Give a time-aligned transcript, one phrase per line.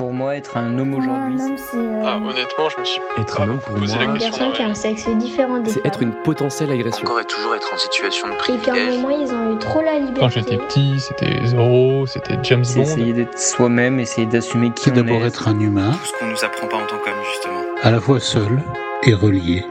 [0.00, 3.02] pour moi être un homme aujourd'hui Un homme, c'est euh, Ah, honnêtement, je me suis
[3.18, 4.30] Être pas un homme, pour posé moi, la une question.
[4.38, 7.02] personne qui a un sexe différent des C'est être une potentielle agression.
[7.06, 8.94] Encore et toujours être en situation de Et qu'à un privilège.
[9.02, 10.20] moment, ils ont eu trop la liberté.
[10.20, 12.82] Quand j'étais petit, c'était Zorro, c'était James C'est Bond.
[12.86, 15.26] essayer d'être soi-même, essayer d'assumer qui on d'abord est.
[15.26, 17.60] être un humain, Tout ce qu'on nous apprend pas en tant qu'homme, justement.
[17.82, 18.62] à la fois seul
[19.02, 19.66] et relié.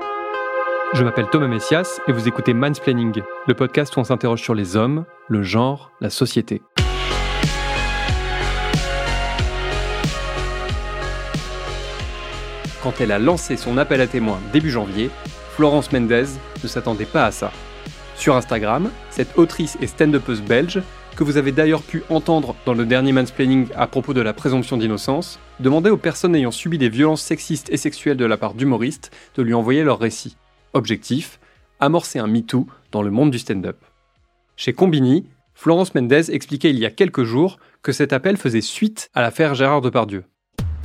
[0.94, 4.76] Je m'appelle Thomas Messias et vous écoutez Mansplaining, le podcast où on s'interroge sur les
[4.76, 6.62] hommes, le genre, la société.
[12.82, 15.10] Quand elle a lancé son appel à témoins début janvier,
[15.56, 16.26] Florence Mendez
[16.64, 17.52] ne s'attendait pas à ça.
[18.16, 20.82] Sur Instagram, cette autrice et stand-upeuse belge,
[21.18, 24.78] que vous avez d'ailleurs pu entendre dans le dernier mansplaining à propos de la présomption
[24.78, 29.12] d'innocence, demandait aux personnes ayant subi des violences sexistes et sexuelles de la part d'humoristes
[29.36, 30.38] de lui envoyer leur récit.
[30.72, 31.40] Objectif
[31.82, 33.78] amorcer un MeToo dans le monde du stand-up.
[34.56, 39.10] Chez Combini, Florence Mendez expliquait il y a quelques jours que cet appel faisait suite
[39.14, 40.24] à l'affaire Gérard Depardieu.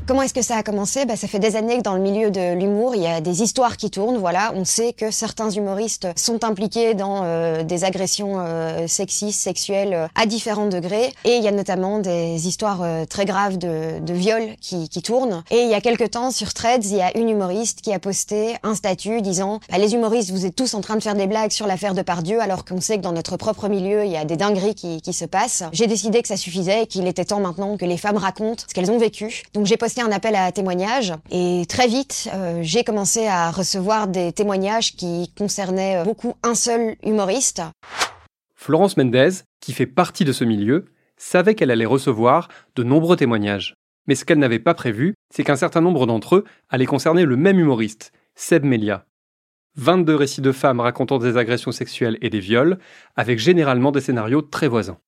[0.06, 1.06] Comment est-ce que ça a commencé?
[1.06, 3.42] Bah, Ça fait des années que dans le milieu de l'humour, il y a des
[3.42, 4.18] histoires qui tournent.
[4.18, 9.94] Voilà, on sait que certains humoristes sont impliqués dans euh, des agressions euh, sexistes, sexuelles
[9.94, 11.14] euh, à différents degrés.
[11.24, 15.00] Et il y a notamment des histoires euh, très graves de, de viol qui, qui
[15.00, 15.42] tournent.
[15.50, 17.98] Et il y a quelque temps, sur Threads, il y a une humoriste qui a
[17.98, 21.26] posté un statut disant bah, Les humoristes, vous êtes tous en train de faire des
[21.26, 24.18] blagues sur l'affaire de Pardieu, alors qu'on sait que dans notre propre milieu, il y
[24.18, 25.62] a des dingueries qui, qui se passent.
[25.72, 28.74] J'ai décidé que ça suffisait et qu'il était temps maintenant que les femmes racontent ce
[28.74, 29.44] qu'elles ont vécu.
[29.54, 34.08] Donc j'ai posté un appel à témoignages et très vite, euh, j'ai commencé à recevoir
[34.08, 37.62] des témoignages qui concernaient euh, beaucoup un seul humoriste.
[38.54, 40.86] Florence Mendez, qui fait partie de ce milieu,
[41.16, 43.74] savait qu'elle allait recevoir de nombreux témoignages.
[44.06, 47.36] Mais ce qu'elle n'avait pas prévu, c'est qu'un certain nombre d'entre eux allaient concerner le
[47.36, 49.06] même humoriste, Seb Melia.
[49.76, 52.78] 22 récits de femmes racontant des agressions sexuelles et des viols,
[53.16, 54.98] avec généralement des scénarios très voisins.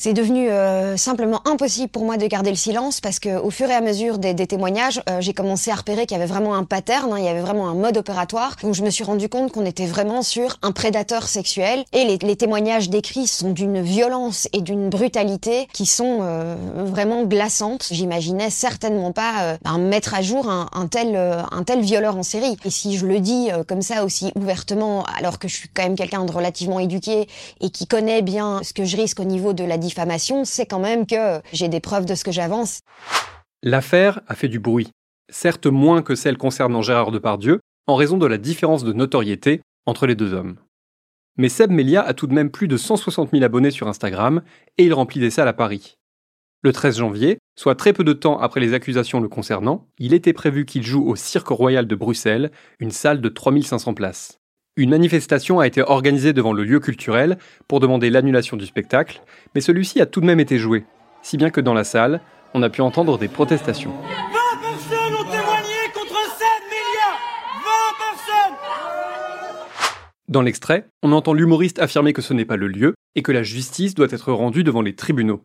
[0.00, 3.68] C'est devenu euh, simplement impossible pour moi de garder le silence parce que au fur
[3.68, 6.54] et à mesure des, des témoignages, euh, j'ai commencé à repérer qu'il y avait vraiment
[6.54, 8.54] un pattern, hein, il y avait vraiment un mode opératoire.
[8.62, 12.16] Donc je me suis rendu compte qu'on était vraiment sur un prédateur sexuel et les,
[12.18, 17.88] les témoignages décrits sont d'une violence et d'une brutalité qui sont euh, vraiment glaçantes.
[17.90, 22.22] J'imaginais certainement pas ben, mettre à jour un, un tel euh, un tel violeur en
[22.22, 22.56] série.
[22.64, 25.82] Et si je le dis euh, comme ça aussi ouvertement, alors que je suis quand
[25.82, 27.26] même quelqu'un de relativement éduqué
[27.60, 30.78] et qui connaît bien ce que je risque au niveau de la diffamation, c'est quand
[30.78, 32.80] même que j'ai des preuves de ce que j'avance.
[33.62, 34.90] L'affaire a fait du bruit,
[35.30, 40.06] certes moins que celle concernant Gérard Depardieu, en raison de la différence de notoriété entre
[40.06, 40.56] les deux hommes.
[41.38, 44.42] Mais Seb Melia a tout de même plus de 160 000 abonnés sur Instagram
[44.76, 45.96] et il remplit des salles à Paris.
[46.62, 50.32] Le 13 janvier, soit très peu de temps après les accusations le concernant, il était
[50.32, 52.50] prévu qu'il joue au Cirque Royal de Bruxelles,
[52.80, 54.37] une salle de 3500 places.
[54.78, 59.20] Une manifestation a été organisée devant le lieu culturel pour demander l'annulation du spectacle,
[59.52, 60.84] mais celui-ci a tout de même été joué,
[61.20, 62.20] si bien que dans la salle,
[62.54, 63.90] on a pu entendre des protestations.
[63.90, 64.06] 20
[64.62, 67.18] personnes ont témoigné contre 7 milliards
[67.56, 68.56] 20 personnes
[70.28, 73.42] Dans l'extrait, on entend l'humoriste affirmer que ce n'est pas le lieu et que la
[73.42, 75.42] justice doit être rendue devant les tribunaux.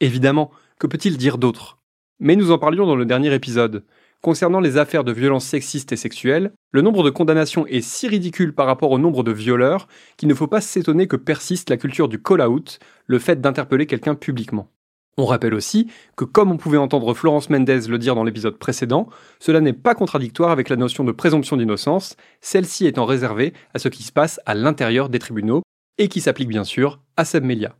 [0.00, 1.76] Évidemment, que peut-il dire d'autre?
[2.18, 3.84] Mais nous en parlions dans le dernier épisode.
[4.22, 8.54] Concernant les affaires de violences sexistes et sexuelles, le nombre de condamnations est si ridicule
[8.54, 9.88] par rapport au nombre de violeurs
[10.18, 14.14] qu'il ne faut pas s'étonner que persiste la culture du call-out, le fait d'interpeller quelqu'un
[14.14, 14.68] publiquement.
[15.16, 19.08] On rappelle aussi que, comme on pouvait entendre Florence Mendez le dire dans l'épisode précédent,
[19.38, 23.88] cela n'est pas contradictoire avec la notion de présomption d'innocence, celle-ci étant réservée à ce
[23.88, 25.62] qui se passe à l'intérieur des tribunaux
[25.96, 27.74] et qui s'applique bien sûr à Seb Melia.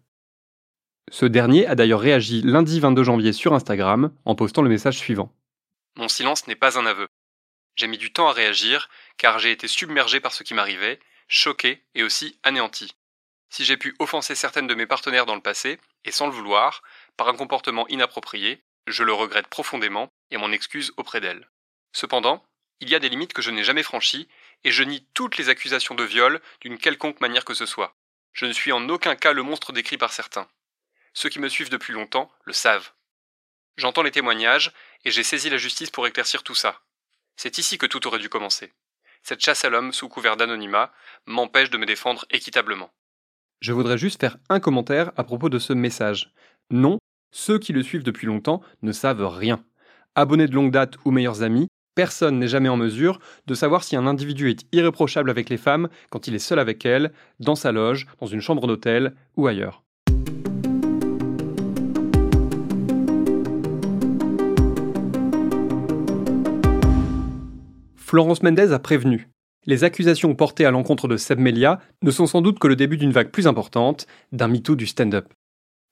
[1.10, 5.32] Ce dernier a d'ailleurs réagi lundi 22 janvier sur Instagram en postant le message suivant.
[5.96, 7.08] Mon silence n'est pas un aveu.
[7.76, 11.82] J'ai mis du temps à réagir car j'ai été submergé par ce qui m'arrivait, choqué
[11.94, 12.94] et aussi anéanti.
[13.48, 16.82] Si j'ai pu offenser certaines de mes partenaires dans le passé, et sans le vouloir,
[17.16, 21.48] par un comportement inapproprié, je le regrette profondément et m'en excuse auprès d'elle.
[21.92, 22.44] Cependant,
[22.80, 24.28] il y a des limites que je n'ai jamais franchies
[24.64, 27.94] et je nie toutes les accusations de viol d'une quelconque manière que ce soit.
[28.32, 30.48] Je ne suis en aucun cas le monstre décrit par certains.
[31.12, 32.92] Ceux qui me suivent depuis longtemps le savent.
[33.80, 34.72] J'entends les témoignages
[35.06, 36.80] et j'ai saisi la justice pour éclaircir tout ça.
[37.36, 38.74] C'est ici que tout aurait dû commencer.
[39.22, 40.92] Cette chasse à l'homme sous couvert d'anonymat
[41.24, 42.90] m'empêche de me défendre équitablement.
[43.62, 46.30] Je voudrais juste faire un commentaire à propos de ce message.
[46.70, 46.98] Non,
[47.30, 49.64] ceux qui le suivent depuis longtemps ne savent rien.
[50.14, 53.96] Abonnés de longue date ou meilleurs amis, personne n'est jamais en mesure de savoir si
[53.96, 57.72] un individu est irréprochable avec les femmes quand il est seul avec elles, dans sa
[57.72, 59.82] loge, dans une chambre d'hôtel ou ailleurs.
[68.10, 69.28] Florence Mendez a prévenu.
[69.66, 72.96] Les accusations portées à l'encontre de Seb Melia ne sont sans doute que le début
[72.96, 75.32] d'une vague plus importante, d'un MeToo du stand-up.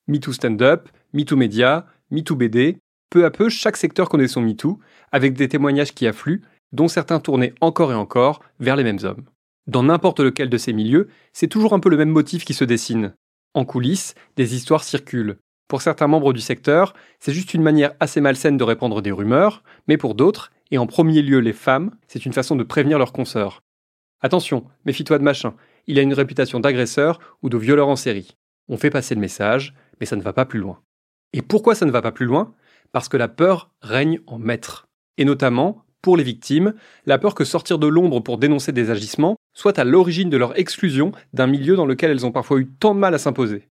[0.09, 2.75] MeToo stand-up, MeToo média, MeToo BD,
[3.09, 4.81] Peu à peu, chaque secteur connaît son MeToo,
[5.13, 6.41] avec des témoignages qui affluent,
[6.73, 9.23] dont certains tournés encore et encore vers les mêmes hommes.
[9.67, 12.65] Dans n'importe lequel de ces milieux, c'est toujours un peu le même motif qui se
[12.65, 13.13] dessine.
[13.53, 15.37] En coulisses, des histoires circulent.
[15.69, 19.63] Pour certains membres du secteur, c'est juste une manière assez malsaine de répandre des rumeurs,
[19.87, 23.13] mais pour d'autres, et en premier lieu les femmes, c'est une façon de prévenir leurs
[23.13, 23.63] consoeurs.
[24.21, 25.55] Attention, méfie-toi de machin,
[25.87, 28.35] il a une réputation d'agresseur ou de violeur en série.
[28.67, 30.79] On fait passer le message, mais ça ne va pas plus loin.
[31.33, 32.53] Et pourquoi ça ne va pas plus loin?
[32.91, 34.87] Parce que la peur règne en maître.
[35.17, 36.73] Et notamment, pour les victimes,
[37.05, 40.57] la peur que sortir de l'ombre pour dénoncer des agissements soit à l'origine de leur
[40.57, 43.67] exclusion d'un milieu dans lequel elles ont parfois eu tant de mal à s'imposer.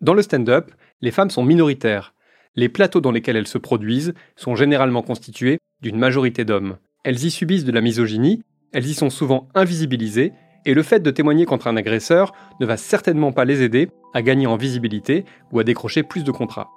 [0.00, 2.14] Dans le stand-up, les femmes sont minoritaires.
[2.56, 6.76] Les plateaux dans lesquels elles se produisent sont généralement constitués d'une majorité d'hommes.
[7.04, 8.42] Elles y subissent de la misogynie,
[8.72, 10.32] elles y sont souvent invisibilisées,
[10.66, 14.22] et le fait de témoigner contre un agresseur ne va certainement pas les aider à
[14.22, 16.70] gagner en visibilité ou à décrocher plus de contrats.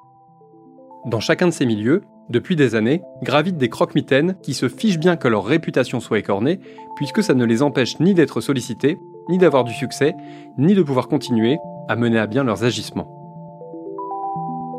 [1.06, 5.18] Dans chacun de ces milieux, depuis des années, gravitent des croque-mitaines qui se fichent bien
[5.18, 6.62] que leur réputation soit écornée,
[6.96, 8.98] puisque ça ne les empêche ni d'être sollicités,
[9.30, 10.16] ni d'avoir du succès,
[10.58, 11.58] ni de pouvoir continuer
[11.90, 13.20] à mener à bien leurs agissements.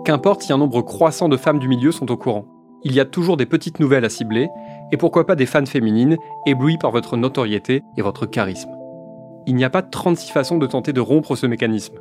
[0.06, 2.46] Qu'importe si un nombre croissant de femmes du milieu sont au courant,
[2.84, 4.48] il y a toujours des petites nouvelles à cibler,
[4.92, 6.16] et pourquoi pas des fans féminines
[6.46, 8.70] éblouies par votre notoriété et votre charisme.
[9.46, 11.96] Il n'y a pas 36 façons de tenter de rompre ce mécanisme.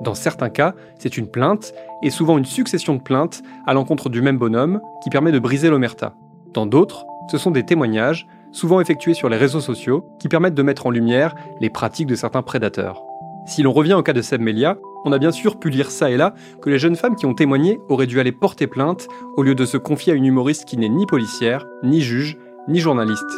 [0.00, 4.22] Dans certains cas, c'est une plainte, et souvent une succession de plaintes à l'encontre du
[4.22, 6.14] même bonhomme, qui permet de briser l'omerta.
[6.54, 10.62] Dans d'autres, ce sont des témoignages, souvent effectués sur les réseaux sociaux, qui permettent de
[10.62, 13.02] mettre en lumière les pratiques de certains prédateurs.
[13.46, 16.10] Si l'on revient au cas de Seb Melia, on a bien sûr pu lire ça
[16.10, 19.42] et là que les jeunes femmes qui ont témoigné auraient dû aller porter plainte au
[19.42, 22.38] lieu de se confier à une humoriste qui n'est ni policière, ni juge,
[22.68, 23.30] ni journaliste.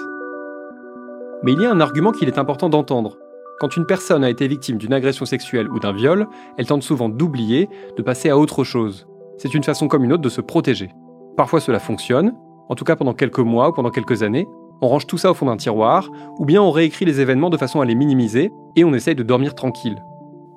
[1.43, 3.17] Mais il y a un argument qu'il est important d'entendre.
[3.61, 6.27] Quand une personne a été victime d'une agression sexuelle ou d'un viol,
[6.59, 9.07] elle tente souvent d'oublier, de passer à autre chose.
[9.39, 10.91] C'est une façon comme une autre de se protéger.
[11.37, 12.35] Parfois cela fonctionne,
[12.69, 14.47] en tout cas pendant quelques mois ou pendant quelques années,
[14.81, 17.57] on range tout ça au fond d'un tiroir, ou bien on réécrit les événements de
[17.57, 20.03] façon à les minimiser, et on essaye de dormir tranquille.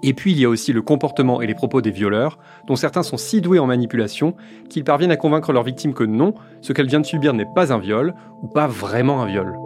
[0.03, 2.37] Et puis il y a aussi le comportement et les propos des violeurs,
[2.67, 4.35] dont certains sont si doués en manipulation
[4.69, 7.73] qu'ils parviennent à convaincre leur victime que non, ce qu'elle vient de subir n'est pas
[7.73, 9.57] un viol, ou pas vraiment un viol.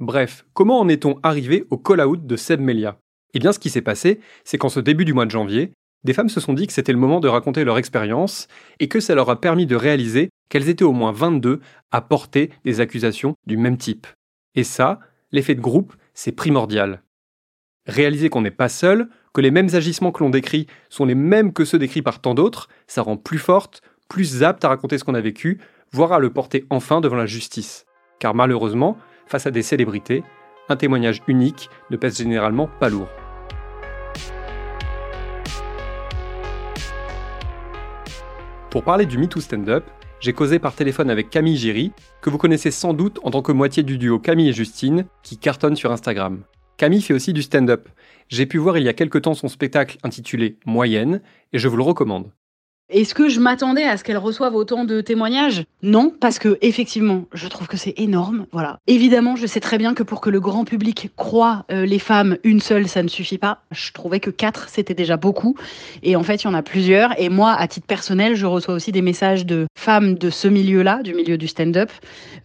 [0.00, 2.98] Bref, comment en est-on arrivé au call-out de Seb Melia?
[3.32, 5.72] Eh bien, ce qui s'est passé, c'est qu'en ce début du mois de janvier,
[6.04, 8.46] des femmes se sont dit que c'était le moment de raconter leur expérience
[8.78, 11.60] et que ça leur a permis de réaliser qu'elles étaient au moins 22
[11.90, 14.06] à porter des accusations du même type.
[14.54, 15.00] Et ça,
[15.32, 17.02] l'effet de groupe, c'est primordial.
[17.86, 21.52] Réaliser qu'on n'est pas seul, que les mêmes agissements que l'on décrit sont les mêmes
[21.52, 25.04] que ceux décrits par tant d'autres, ça rend plus forte, plus apte à raconter ce
[25.04, 25.60] qu'on a vécu,
[25.92, 27.84] voire à le porter enfin devant la justice.
[28.20, 30.22] Car malheureusement, face à des célébrités,
[30.68, 33.08] un témoignage unique ne pèse généralement pas lourd.
[38.70, 39.84] Pour parler du MeToo Stand-Up,
[40.24, 41.92] j'ai causé par téléphone avec Camille Giry,
[42.22, 45.36] que vous connaissez sans doute en tant que moitié du duo Camille et Justine, qui
[45.36, 46.44] cartonne sur Instagram.
[46.78, 47.90] Camille fait aussi du stand-up.
[48.30, 51.20] J'ai pu voir il y a quelque temps son spectacle intitulé Moyenne,
[51.52, 52.30] et je vous le recommande.
[52.90, 55.64] Est-ce que je m'attendais à ce qu'elle reçoive autant de témoignages?
[55.82, 58.44] Non, parce que effectivement, je trouve que c'est énorme.
[58.52, 58.78] Voilà.
[58.86, 62.36] Évidemment, je sais très bien que pour que le grand public croie euh, les femmes,
[62.44, 63.62] une seule, ça ne suffit pas.
[63.70, 65.56] Je trouvais que quatre, c'était déjà beaucoup.
[66.02, 67.18] Et en fait, il y en a plusieurs.
[67.18, 71.02] Et moi, à titre personnel, je reçois aussi des messages de femmes de ce milieu-là,
[71.02, 71.90] du milieu du stand-up.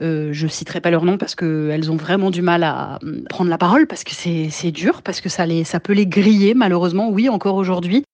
[0.01, 3.49] Euh, je citerai pas leur nom parce qu'elles ont vraiment du mal à euh, prendre
[3.49, 7.09] la parole parce que c'est dur, parce que ça, les, ça peut les griller, malheureusement,
[7.09, 8.05] oui, encore aujourd'hui.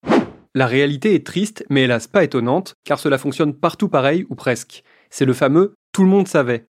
[0.58, 4.84] La réalité est triste, mais hélas pas étonnante, car cela fonctionne partout pareil ou presque.
[5.10, 6.68] C'est le fameux tout le monde savait.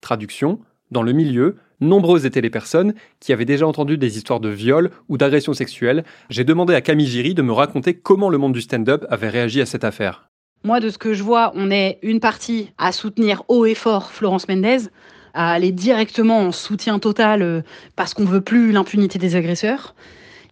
[0.00, 0.58] Traduction
[0.90, 4.90] Dans le milieu, nombreuses étaient les personnes qui avaient déjà entendu des histoires de viol
[5.08, 6.02] ou d'agression sexuelle.
[6.28, 9.60] J'ai demandé à Camille Giry de me raconter comment le monde du stand-up avait réagi
[9.60, 10.28] à cette affaire.
[10.64, 14.10] Moi, de ce que je vois, on est une partie à soutenir haut et fort
[14.10, 14.88] Florence Mendez,
[15.34, 17.62] à aller directement en soutien total euh,
[17.94, 19.94] parce qu'on veut plus l'impunité des agresseurs.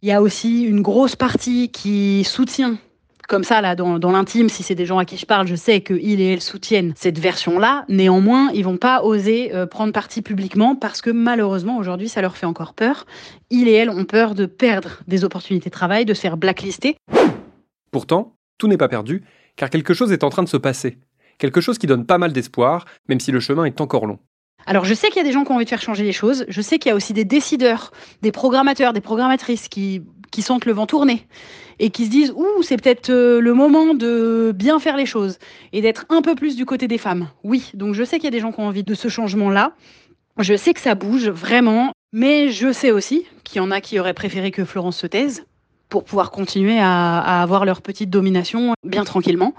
[0.02, 2.78] Il y a aussi une grosse partie qui soutient
[3.28, 5.54] comme ça, là, dans, dans l'intime, si c'est des gens à qui je parle, je
[5.54, 7.84] sais qu'ils et elles soutiennent cette version-là.
[7.90, 12.38] Néanmoins, ils vont pas oser euh, prendre parti publiquement parce que malheureusement, aujourd'hui, ça leur
[12.38, 13.04] fait encore peur.
[13.50, 16.96] Ils et elles ont peur de perdre des opportunités de travail, de se faire blacklister.
[17.90, 19.24] Pourtant, tout n'est pas perdu,
[19.56, 20.96] car quelque chose est en train de se passer.
[21.36, 24.18] Quelque chose qui donne pas mal d'espoir, même si le chemin est encore long.
[24.68, 26.12] Alors je sais qu'il y a des gens qui ont envie de faire changer les
[26.12, 30.02] choses, je sais qu'il y a aussi des décideurs, des programmateurs, des programmatrices qui,
[30.40, 31.26] sentent le vent tourner
[31.78, 35.38] et qui se disent ouh c'est peut-être euh, le moment de bien faire les choses
[35.72, 37.28] et d'être un peu plus du côté des femmes.
[37.44, 39.72] Oui, donc je sais qu'il y a des gens qui ont envie de ce changement-là.
[40.38, 41.92] Je sais que ça bouge vraiment.
[42.12, 45.44] Mais je sais aussi qu'il y en a qui auraient préféré que Florence se taise
[45.88, 49.54] pour pouvoir continuer à, à avoir leur petite domination bien tranquillement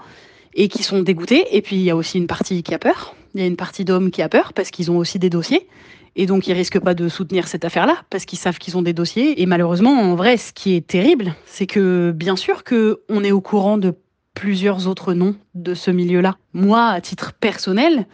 [0.54, 1.56] et qui sont dégoûtés.
[1.56, 3.14] Et puis il y a aussi une partie qui a peur.
[3.34, 5.68] Il y a une partie d'hommes qui a peur parce qu'ils ont aussi des dossiers.
[6.16, 8.92] Et donc ils risquent pas de soutenir cette affaire-là parce qu'ils savent qu'ils ont des
[8.92, 9.40] dossiers.
[9.40, 13.32] Et malheureusement, en vrai, ce qui est terrible, c'est que bien sûr que on est
[13.32, 13.94] au courant de
[14.34, 16.36] plusieurs autres noms de ce milieu-là.
[16.52, 18.06] Moi, à titre personnel,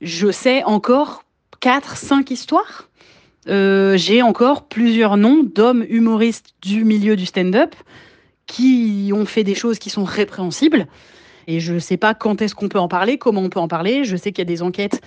[0.00, 1.24] je sais encore
[1.60, 2.88] quatre, cinq histoires.
[3.48, 7.74] Euh, J'ai encore plusieurs noms d'hommes humoristes du milieu du stand-up
[8.46, 10.86] qui ont fait des choses qui sont répréhensibles.
[11.46, 13.68] Et je ne sais pas quand est-ce qu'on peut en parler, comment on peut en
[13.68, 14.04] parler.
[14.04, 15.00] Je sais qu'il y a des enquêtes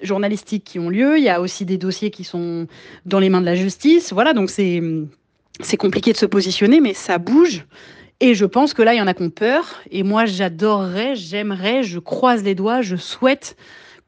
[0.00, 1.18] journalistiques qui ont lieu.
[1.18, 2.66] Il y a aussi des dossiers qui sont
[3.06, 4.12] dans les mains de la justice.
[4.12, 4.82] Voilà, donc c'est
[5.60, 7.64] c'est compliqué de se positionner, mais ça bouge.
[8.20, 9.80] Et je pense que là, il y en a qui ont peur.
[9.90, 13.56] Et moi, j'adorerais, j'aimerais, je croise les doigts, je souhaite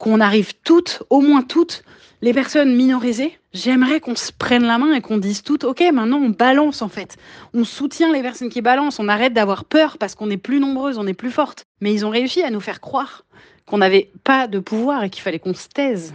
[0.00, 1.84] qu'on arrive toutes, au moins toutes,
[2.22, 3.38] les personnes minorisées.
[3.52, 6.88] J'aimerais qu'on se prenne la main et qu'on dise toutes, OK, maintenant on balance en
[6.88, 7.18] fait.
[7.52, 10.96] On soutient les personnes qui balancent, on arrête d'avoir peur parce qu'on est plus nombreuses,
[10.98, 11.64] on est plus fortes.
[11.82, 13.24] Mais ils ont réussi à nous faire croire
[13.66, 16.14] qu'on n'avait pas de pouvoir et qu'il fallait qu'on se taise.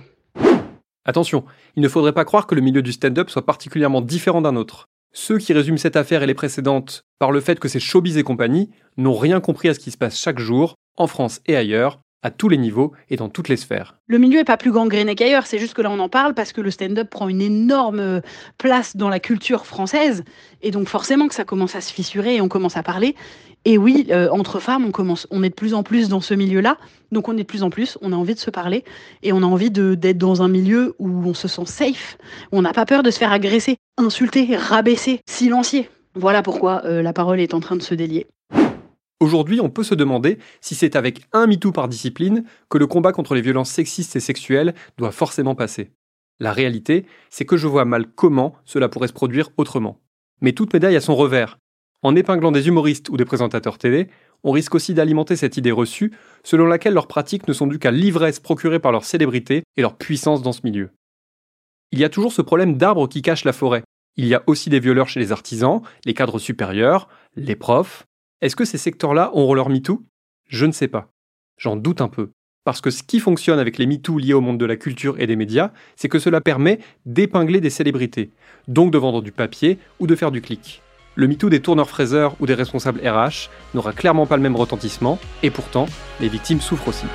[1.06, 4.56] Attention, il ne faudrait pas croire que le milieu du stand-up soit particulièrement différent d'un
[4.56, 4.88] autre.
[5.14, 8.24] Ceux qui résument cette affaire et les précédentes par le fait que c'est showbiz et
[8.24, 12.00] compagnie n'ont rien compris à ce qui se passe chaque jour, en France et ailleurs,
[12.26, 13.98] à tous les niveaux et dans toutes les sphères.
[14.08, 16.54] Le milieu est pas plus gangréné qu'ailleurs, c'est juste que là on en parle parce
[16.54, 18.22] que le stand-up prend une énorme euh,
[18.58, 20.24] place dans la culture française
[20.64, 23.16] et donc forcément que ça commence à se fissurer et on commence à parler.
[23.64, 26.34] Et oui, euh, entre femmes, on commence, on est de plus en plus dans ce
[26.34, 26.78] milieu-là,
[27.12, 28.84] donc on est de plus en plus, on a envie de se parler
[29.22, 32.18] et on a envie d'être dans un milieu où on se sent safe,
[32.52, 35.90] où on n'a pas peur de se faire agresser, insulter, rabaisser, silencier.
[36.16, 38.26] Voilà pourquoi euh, la parole est en train de se délier.
[39.22, 43.14] Aujourd'hui, on peut se demander si c'est avec un MeToo par discipline que le combat
[43.14, 45.92] contre les violences sexistes et sexuelles doit forcément passer.
[46.40, 50.02] La réalité, c'est que je vois mal comment cela pourrait se produire autrement.
[50.42, 51.58] Mais toute médaille a son revers.
[52.02, 54.10] En épinglant des humoristes ou des présentateurs télé,
[54.44, 56.12] on risque aussi d'alimenter cette idée reçue
[56.44, 59.96] selon laquelle leurs pratiques ne sont dues qu'à l'ivresse procurée par leur célébrité et leur
[59.96, 60.92] puissance dans ce milieu.
[61.92, 63.84] Il y a toujours ce problème d'arbre qui cache la forêt.
[64.18, 68.06] Il y a aussi des violeurs chez les artisans, les cadres supérieurs, les profs.
[68.46, 70.04] Est-ce que ces secteurs-là auront leur MeToo?
[70.48, 71.10] Je ne sais pas.
[71.58, 72.30] J'en doute un peu.
[72.64, 75.26] Parce que ce qui fonctionne avec les MeToo liés au monde de la culture et
[75.26, 78.30] des médias, c'est que cela permet d'épingler des célébrités,
[78.68, 80.84] donc de vendre du papier ou de faire du clic.
[81.16, 85.50] Le MeToo des tourneurs-fraiseurs ou des responsables RH n'aura clairement pas le même retentissement, et
[85.50, 85.88] pourtant,
[86.20, 87.08] les victimes souffrent aussi.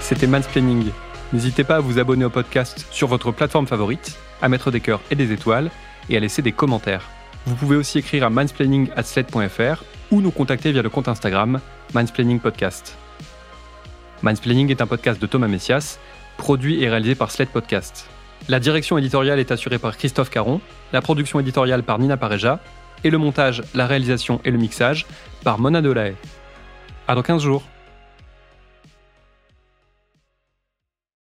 [0.00, 0.86] C'était Mansplaining.
[1.34, 5.02] N'hésitez pas à vous abonner au podcast sur votre plateforme favorite, à mettre des cœurs
[5.10, 5.70] et des étoiles,
[6.08, 7.10] et à laisser des commentaires.
[7.46, 11.60] Vous pouvez aussi écrire à mansplaining.sled.fr ou nous contacter via le compte Instagram
[11.94, 12.96] Mansplaining Podcast.
[14.22, 15.98] Mansplaining est un podcast de Thomas Messias,
[16.36, 18.08] produit et réalisé par Sled Podcast.
[18.48, 20.60] La direction éditoriale est assurée par Christophe Caron,
[20.92, 22.60] la production éditoriale par Nina Pareja,
[23.04, 25.06] et le montage, la réalisation et le mixage
[25.42, 26.14] par Mona Delahaye.
[27.08, 27.64] À dans 15 jours.